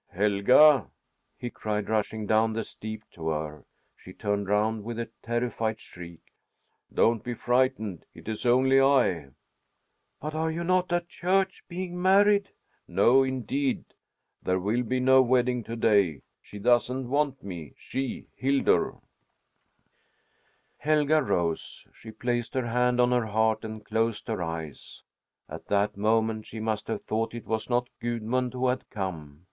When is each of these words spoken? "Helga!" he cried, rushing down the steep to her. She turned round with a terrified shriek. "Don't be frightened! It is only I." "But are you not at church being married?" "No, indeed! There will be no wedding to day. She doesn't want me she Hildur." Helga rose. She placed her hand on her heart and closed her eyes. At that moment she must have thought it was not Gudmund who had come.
"Helga!" 0.09 0.89
he 1.37 1.51
cried, 1.51 1.87
rushing 1.87 2.25
down 2.25 2.53
the 2.53 2.63
steep 2.63 3.03
to 3.11 3.27
her. 3.29 3.65
She 3.95 4.13
turned 4.13 4.47
round 4.49 4.83
with 4.83 4.97
a 4.97 5.11
terrified 5.21 5.79
shriek. 5.79 6.23
"Don't 6.91 7.23
be 7.23 7.35
frightened! 7.35 8.07
It 8.15 8.27
is 8.27 8.43
only 8.43 8.81
I." 8.81 9.29
"But 10.19 10.33
are 10.33 10.49
you 10.49 10.63
not 10.63 10.91
at 10.91 11.07
church 11.07 11.63
being 11.67 12.01
married?" 12.01 12.49
"No, 12.87 13.21
indeed! 13.21 13.85
There 14.41 14.59
will 14.59 14.81
be 14.81 14.99
no 14.99 15.21
wedding 15.21 15.63
to 15.65 15.75
day. 15.75 16.23
She 16.41 16.57
doesn't 16.57 17.07
want 17.07 17.43
me 17.43 17.75
she 17.77 18.25
Hildur." 18.35 18.95
Helga 20.79 21.21
rose. 21.21 21.85
She 21.93 22.09
placed 22.09 22.55
her 22.55 22.65
hand 22.65 22.99
on 22.99 23.11
her 23.11 23.27
heart 23.27 23.63
and 23.63 23.85
closed 23.85 24.27
her 24.29 24.41
eyes. 24.41 25.03
At 25.47 25.67
that 25.67 25.95
moment 25.95 26.47
she 26.47 26.59
must 26.59 26.87
have 26.87 27.03
thought 27.03 27.35
it 27.35 27.45
was 27.45 27.69
not 27.69 27.87
Gudmund 28.01 28.53
who 28.53 28.67
had 28.67 28.89
come. 28.89 29.39